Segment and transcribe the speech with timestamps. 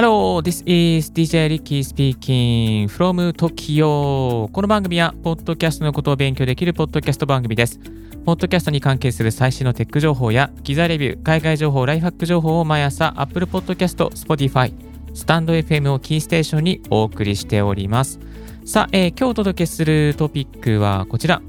[0.00, 4.48] Hello, this is DJ Ricky speaking from Tokyo.
[4.52, 7.80] この番組は、ポッドキャストのことを勉強できるポッドキャスト番組です。
[8.24, 14.72] ポッドキャストに関係する最新のテック情報や、機材レビュー、海外情報、ライフハック情報を毎朝、Apple Podcast、Spotify、
[15.14, 18.20] スタンド FM をキーステーションにお送りしております。
[18.64, 21.42] さあ、えー、今日お届けするトピックはこちら。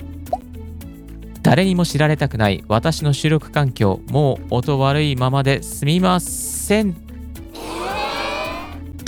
[1.43, 7.08] 誰にも知られたくない私の収録環境、もう音悪いままですみません。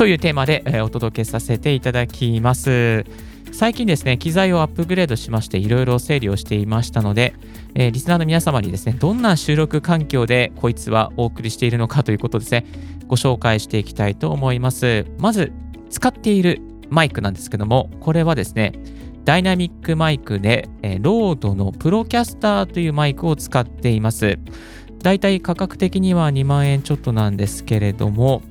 [0.02, 3.06] というテーマで、え、お届けさせていただきます。
[3.52, 7.36] 最近ですね、機材をアップグレードしまして、いろいろ整理をしていましたので、
[7.76, 12.66] えー、リスナーの皆様にですね、どんな収録環境でこいつはお送りしているのかということですね、
[13.06, 15.06] ご紹介していきたいと思います。
[15.20, 15.52] まず、
[15.92, 18.74] 使っているマイクなんですけども、これはですね、
[19.24, 24.40] ダイナミックマイクで、えー、 RODE の Procaster というマイクを使っています。
[25.04, 28.42] だいたい価格的には2万円ちょっとなんですけれども、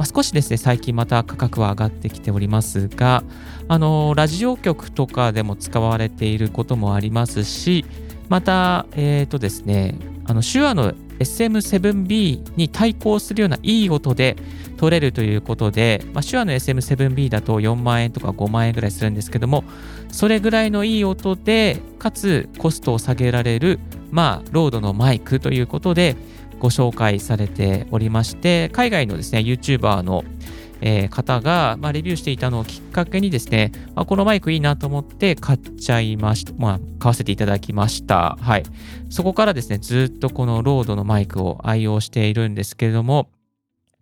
[0.00, 3.22] まあ、少しですね、最近また価格は上がってきておりますが、
[3.68, 7.84] あの、ラジオ局とかでも使われていることもありますし、
[8.30, 14.36] また、えっ、ー、とですね、あの、手話の SM7B に対抗するようないい音で
[14.78, 19.64] 取れるということで、まあ、手話の SM7B だと4万円とか5万円ぐらいするんですけども、
[20.08, 23.78] それぐらいのいい音で、かつコストを下げられる、
[24.10, 26.16] まあ、 RODE のマイクということで、
[26.60, 30.22] ご紹介されておりまして、海外のですね、YouTuber の、
[30.82, 36.52] えー、方が、まあ、レビューしていたのをきっかけにですね、まあ、このマイクいいなと思って買っちゃいました。
[36.56, 38.36] まあ、買わせていただきました。
[38.40, 38.62] はい。
[39.08, 43.30] そこからですね、ずっとこの RODE のマイクを愛用しているんですけれども、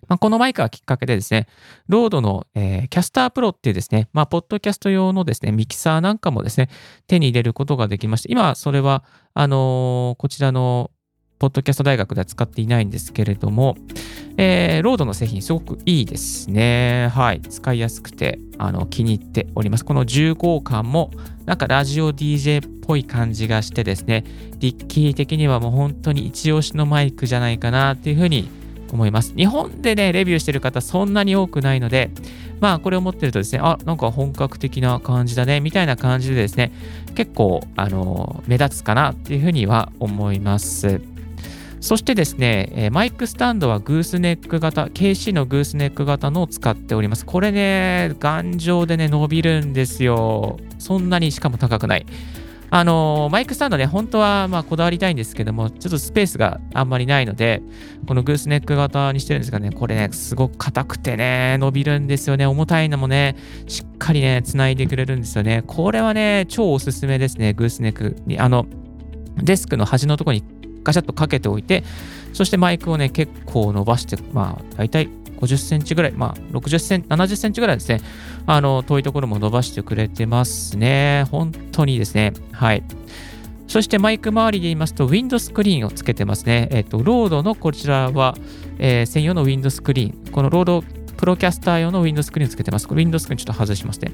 [0.08, 1.46] まあ、このマイクがきっかけでですね、
[1.86, 6.70] RODE の、えー、 Caster Pro っていうですね、まあ、ポッドキャスト用のですね、ミキサーなんかもですね、
[7.06, 10.90] 手に入れることができまして、今、それは、あのー、こちらの
[11.38, 13.76] ポッドキャスト大学では使っていないんですけれども、
[14.36, 17.10] えー、ロードの製品すごくいいですね。
[17.14, 17.40] はい。
[17.40, 19.84] 使いやすくて、あの、気に入っております。
[19.84, 21.12] この重厚感も、
[21.44, 24.24] なんかラジオ DJ っぽい感じがしてですね、
[24.58, 28.50] リッキー的にはもう本当に一押しのマイクじゃないかなっていうふうに
[28.92, 29.32] 思います。
[29.36, 32.10] 日本でね、レビューしてる方そんなに多くないので、
[32.58, 36.72] まあこれを持ってるとですね、あ、なんか本格的な感じだね、みたいな感じでですね、
[37.14, 41.00] 結構、あの、目立つかなっていうふうには思います。
[41.80, 47.24] そしてですね、マイクスタンドはグースネック型、KC のグースネック型のを使っております。
[47.24, 50.58] これね、頑丈でね、伸びるんですよ。
[50.78, 52.06] そんなにしかも高くない。
[52.70, 57.62] あのマイクスタンドね、本当はまこだわりたいんですけども、ちょっとスペースがあんまりないので、
[58.06, 62.44] このグースネック型にしてるんですがね、これね、すごく硬くてね、伸びるんですよね。
[62.44, 63.36] 重たいのもね、
[63.68, 65.62] しっかりね、繋いでくれるんですよね。
[65.66, 68.38] これはね、超おすすめですね、グースネックに。
[68.38, 68.66] あの、
[69.42, 70.44] デスクの端のところに
[70.88, 71.84] ガシャッとかけておいて、
[72.32, 78.00] そしてマイクをね、結構伸ばして、まあ、大体50センチぐらい、まあ、60センチ、70センチぐらいですね、
[78.46, 81.26] あの、遠いところも伸ばしてくれてますね。
[81.30, 82.32] 本当にですね。
[82.52, 82.82] はい。
[83.66, 86.68] そしてマイク周りで言いますと、ウィンドスクリーンをつけてますね。
[86.70, 88.34] えっ、と、 RODE のこちらは、
[88.78, 90.32] えー、専用のウィンドスクリーン。
[90.32, 90.84] この RODE
[91.18, 92.88] Procaster 用のウィンドスクリーンをつけてます。
[92.88, 94.12] これウィンドスクリーンちょっと外しますね。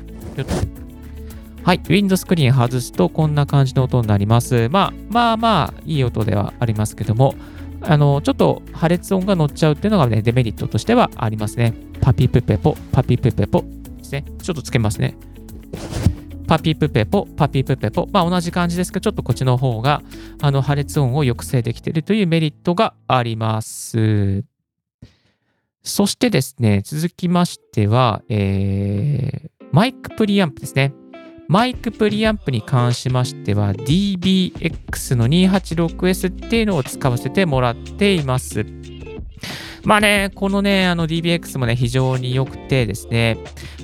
[1.65, 4.69] はい、ウィンドスクリーン外すとこんな感じの音になります。
[4.69, 7.35] まあまあまあいい音ではありますけども、
[7.81, 11.73] あの、ちょっと破裂音が乗っちゃうっていうのがね、デメリットとしてはありますね。
[12.03, 13.65] パピプペポ、パピプペポ
[13.97, 14.27] ですね。
[14.43, 15.17] ちょっとつけますね。
[16.47, 18.11] パピプペポ、パピプペポ。
[18.13, 20.03] まあ同じ感じですけど、ちょっとこっちの方が、
[20.43, 24.45] あの、破裂音を抑制できているというメリットがあります。
[25.83, 30.93] そしてですね、続きましては、えー、マイクプリアンプですね。
[31.49, 38.65] マイクプリアンプに関しましては DBX の 286S っていうのを使わせてもらっています。
[39.85, 43.37] まあね、このね、あの DBX もね、非常に良くてですね、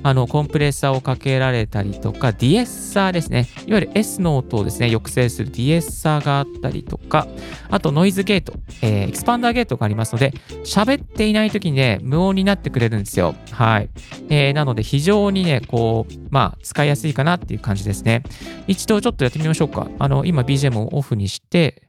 [0.03, 7.29] あの、コンプレッサーをかけられたりとか、ディエッサーですね、いわゆる S の音をですね、抑制するディエッサーがあったりとか、
[7.69, 10.33] あとノイズゲート、えー、エクスパンダーゲートがありますので、
[10.65, 13.35] 喋っていない時にね、無音になってくれるんですよ。
[13.51, 13.91] はい。
[14.31, 18.23] えー、なので、非常にね、こう、まあ、使いやすいかなっていう感じですね。
[18.67, 19.87] 一度ちょっとやってみましょうか。
[19.99, 21.83] あの、今 BGM をオフにして、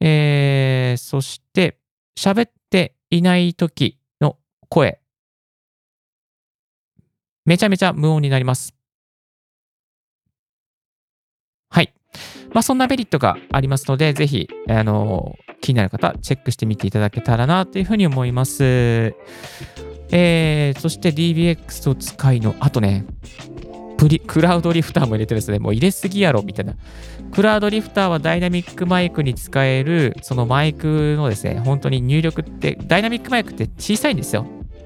[0.00, 1.78] えー、そして、
[2.18, 2.61] 喋って
[3.12, 4.38] いない時の
[4.70, 4.98] 声。
[7.44, 8.74] めちゃめちゃ無音になります。
[11.68, 11.92] はい。
[12.54, 19.14] まあ、そんなメリットがありますので、ぜひ、あの、気になる方、チェックしてみていただけたらなというふうに思います。
[20.10, 23.04] えー、そして DBX を使いの、あとね、
[24.02, 25.60] プリクラウドリフターも入れてるんですね。
[25.60, 26.74] もう入れすぎやろ、みたいな。
[27.30, 34.44] クラウドリフターはダイナミックマイクに使える、そのマイクのですね、本当に入力って、ダイナミックマイクって小さいんですよ。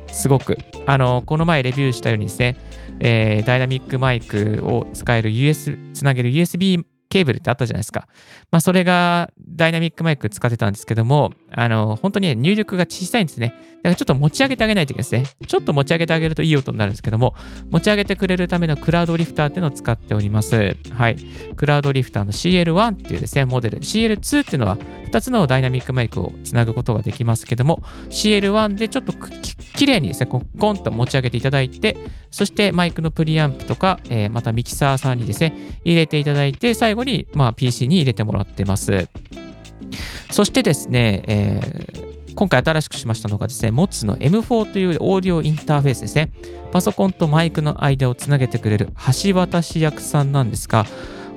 [0.08, 0.58] すごく。
[0.84, 2.58] あの、この前レビューしたようにですね、
[3.00, 8.08] えー、ダイナミックマイクを使える US、つなげる USB ケーブルってあったじゃないですか。
[8.50, 13.54] まあ、それがダイナミックマイク使ってたんですけども、あの、本当に、入力が小さいんですね。
[13.76, 15.46] だからちょっと持ち上げてあげないといけないですね。
[15.46, 17.34] ちょっと持ち上げてあげるといい音になるんですけども、
[17.70, 20.76] 持ち上げてくれるためのクラウドリフターっていうのを使っております。
[20.90, 21.16] はい。
[21.56, 23.78] クラウドリフターの CL1 っていうですね、モデル。
[23.78, 24.76] CL2 っていうのは
[25.12, 31.96] 2つのダイナミックマイクをつなぐことができますけども、CL1 でちょっときれいにですね、こうコンと持ち上げていただいて、
[32.30, 35.54] そしてマイクのプリアンプとか、えー、またミキサーさんにですね、
[35.84, 37.04] 入れていただいて、最後、
[37.34, 39.08] まあ、PC に入れてもらってます。
[40.30, 46.32] そしてですね、えー、今回新しくしましたのがですね、MOTS の M4 というオーディオインターフェースですね。
[46.72, 48.88] パソコンとマイクの間をつなげてくれる
[49.24, 50.84] 橋渡し役さんなんですが、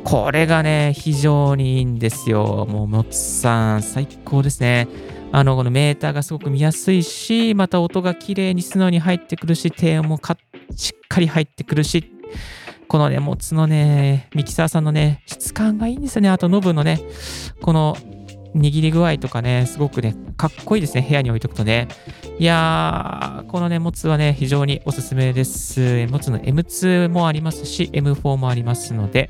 [0.04, 2.66] これがね、非常にいいんですよ。
[2.70, 4.88] もう、MOTS さん、最高ですね。
[5.32, 10.20] あの、このメーターがすごく見やすいし、また音が綺麗に素直に入ってくるし、低音も
[10.76, 12.12] しっかり入ってくるし、
[12.90, 16.30] このね、もつのね、ミキサーさんのね、質感がいいんですよね。
[16.30, 17.00] あと、ノブのね、
[17.62, 17.96] この
[18.56, 21.06] 握り具合とかね、すごくね、かっこいいですね。
[21.08, 21.88] 部屋に置いとくとね。
[22.40, 26.08] いやー、このね、モツはね、非常におすすめです。
[26.08, 29.30] モツの M2 もありますし、M4 もありますので、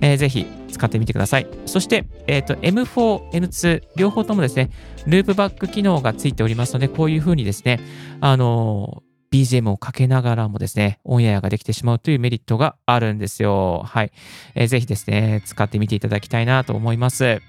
[0.00, 1.48] えー、ぜひ使ってみてください。
[1.66, 4.70] そして、えっ、ー、と、M4、M2、両方ともですね、
[5.08, 7.80] ループバック機能がついておりますので、こういう風にですね、
[8.20, 13.82] あのー BGM をかけながらもですね、オンエアができてしまうというメリットがあるんですよ。
[13.86, 14.12] はい。
[14.54, 17.40] えー、ぜひですね、使ってみていただきたいなと思います。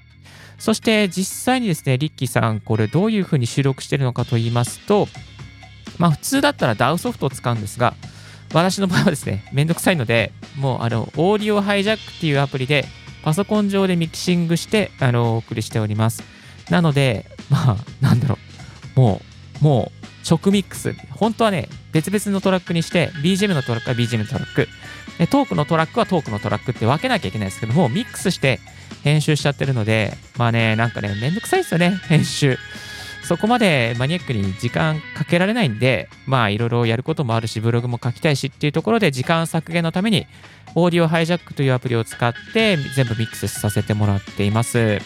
[0.60, 5.08] そして実際にですね、リッキーさん、これどういうふうに収録してるのかと言いますと、
[5.98, 7.96] まあ普通だったら DAW ソフトを使うんですが、
[8.54, 12.86] 私の場合はですね、めんどくさいので、もうあの、オーディオハイジャックっていうアプリで、
[13.24, 16.24] パソコン上でミキシングして、あの、お送りしております。
[16.70, 18.38] なので、まあ、なんだろ
[18.96, 19.31] う、もう、
[19.62, 20.94] もう、直ミックス。
[21.12, 24.68] 本当はね、別々のトラックにして、BGM のトラックは BGM のトラック、
[25.28, 28.60] トークのトラックはトークのトラックって分けなきゃいけないですけども、ミックスして、
[29.04, 32.58] 編集しちゃってるので、まあね、なんかね、めんどくさいですよね、 編集。
[33.24, 40.28] そこまでマニアックに時間かけられないんで、まあいろいろやることもあるし、ブログも書きたいしっていうところで時間削減のために、
[40.76, 45.00] オーディオハイジャックというアプリを使って全部ミックスさせてもらっています。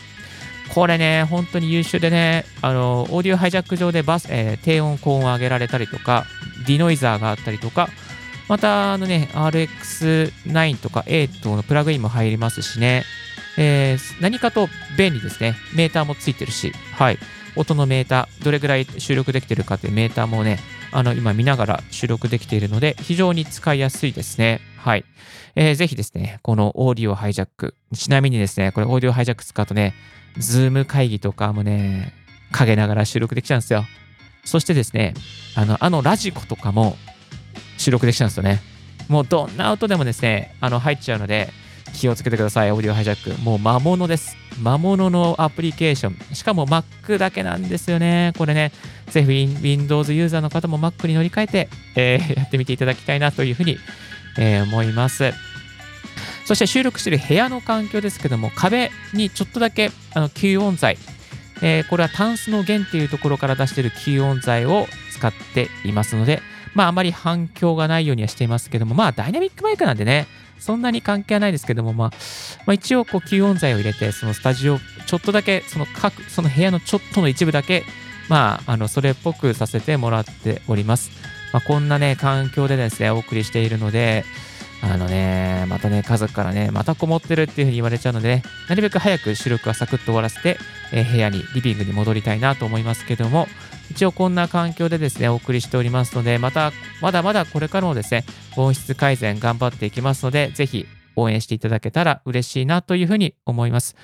[0.74, 6.26] これね、本当に優秀でね、あの、オーディオハイジャック上でバス、えー、低音、高音を上げられたりとか、
[6.68, 7.90] ディノイザーがあったりとか、
[8.48, 13.04] また、あのね、RX9 とか8のプラグインも入りますしね、
[13.58, 14.68] えー、何かと
[14.98, 15.56] 便利ですね。
[15.74, 17.18] メーターもついてるし、はい。
[17.56, 20.60] 音のメーター、どれぐらい収録できてるかっていうメーターもね、
[20.92, 24.62] あの、今見ながら収録できているので、非常に使いやすいですね。
[24.86, 25.06] はい。
[25.56, 27.74] えー、ぜひですね、この Audio Hijack。
[27.96, 29.96] ちなみにですね、これ Audio Hijack 使うとね、
[30.38, 32.14] Zoom 会議とかもね、
[32.52, 33.84] 陰ながら収録できちゃうんですよ。
[34.44, 35.16] そしてですね、
[35.56, 36.98] あの、あの radiko とかも
[37.80, 38.62] 収録できちゃうんですよね。
[39.08, 41.50] もうどんな音でもですね、あの、入っちゃうので、
[41.96, 43.42] 気をつけてください、 Audio Hijack。
[43.42, 44.38] もう魔物です。
[44.62, 46.36] 魔物のアプリケーション。
[46.36, 48.34] しかも Mac だけなんですよね。
[48.38, 48.72] これね、
[49.08, 53.80] ぜひ Windows ユーザーの方も Mac に乗り換えて、えー、やってみていただきたいなというふうに、
[54.38, 55.34] えー、思います。
[56.46, 60.98] そして収録している部屋の環境ですけども、壁にちょっとだけあの吸音材、
[61.62, 66.42] えー、これはタンスの弦っていうところから出している吸音材を使っていますので、
[66.74, 70.28] まああまり反響がないようにはしていますけども、まあダイナミックマイクなんでね、
[70.60, 72.10] そんなに関係はないですけども、まあ、
[72.66, 77.84] まあ、一応こう吸音材を入れて、そのスタジオ、ちょっとだけ、その各、その部屋のちょっとの一部だけ、
[78.30, 81.12] まあ、あの、それっぽくさせてもらっております。
[81.56, 84.26] まあ、こんなね、環境でですね、お送りしているので、
[84.82, 90.58] あのね、またね、家族からね、またこもってるっていうふうに言われちゃうので、ね、なるべく早く収録はサクッと終わらせて、
[90.92, 93.48] えー、部屋に、リビングに戻りたいなと思いますけども、
[93.90, 98.26] 一応こんな環境でですね、お送りしておりますので、また、まだまだこれからもですね、
[98.58, 100.86] 音質改善頑張っていきますので、ぜひ
[101.16, 103.96] 応援していただけたら嬉しいなというふうに思います。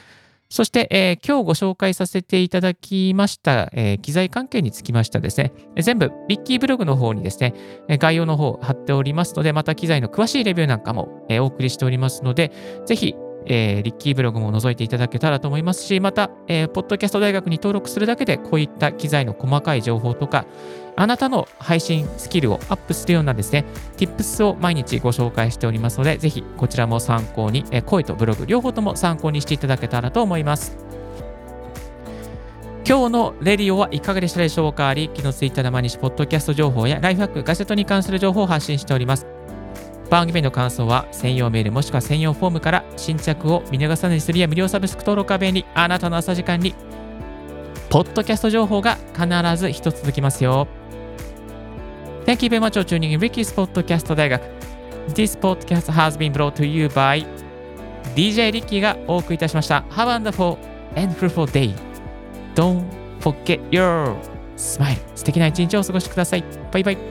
[0.51, 7.53] そして、えー、今日ご紹介させていただきました、えー、機材関係につきましてですね、全部、リッキーブログの方にですね、
[7.87, 12.51] 概要の方貼っておりますので、また機材の詳しいレビューなんかも、えー、お送りしておりますので、
[12.85, 13.15] ぜひ
[13.45, 20.45] えー、リッキーブログも覗いていただけたらと思いますし、また、えー、ポッドキャスト大学に登録するだけで、こういった機材の細かい情報とか、
[20.97, 23.65] あなたの配信スキルをアップするようなですね、
[23.97, 30.77] Tips を毎日ご紹介しておりますので、ぜひこちらも参考に、えー、声とブログ両方とも参考にしていただけたらと思います。
[32.87, 34.93] 今日のレディオはいかがでしたでしょうか？
[34.93, 39.25] リッキーのツイッターで毎日ポッドキャスト情報やライフハック、ガジェットに関する情報を発信しております。
[40.09, 46.75] 番組の感想は専用メールもしくは専用フォームから新着を見逃さないするや無料サブスク登録は便利あなたの朝時間に
[47.91, 50.65] ポッドキャスト情報が必ず一つ続きますよ
[52.25, 54.41] Thank you very much for tuning in Ricky's Podcast 大学。
[55.09, 57.25] This podcast has been brought to you by
[58.15, 59.83] DJ リッキーがお送りいたしました。
[59.89, 60.57] Have a wonderful
[60.95, 61.75] and fruitful day.
[62.55, 62.85] Don't
[63.19, 64.15] forget your
[64.55, 64.97] smile.
[65.15, 66.43] 素敵な一日をお過ごしください。
[66.71, 67.10] バイバイ。